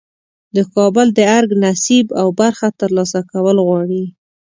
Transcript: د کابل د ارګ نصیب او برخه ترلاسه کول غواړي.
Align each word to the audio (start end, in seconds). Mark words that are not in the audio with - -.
د 0.55 0.57
کابل 0.75 1.07
د 1.17 1.19
ارګ 1.37 1.51
نصیب 1.63 2.07
او 2.21 2.27
برخه 2.39 2.67
ترلاسه 2.79 3.19
کول 3.31 3.57
غواړي. 3.67 4.03